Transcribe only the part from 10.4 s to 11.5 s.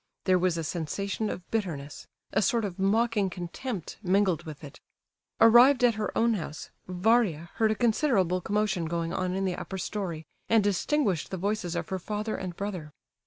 and distinguished the